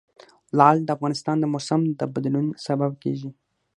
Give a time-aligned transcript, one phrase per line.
[0.57, 3.29] لعل د افغانستان د موسم د بدلون سبب کېږي.